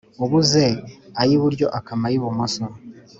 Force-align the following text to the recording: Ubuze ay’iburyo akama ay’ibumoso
Ubuze 0.23 0.65
ay’iburyo 1.21 1.65
akama 1.77 2.05
ay’ibumoso 2.09 2.63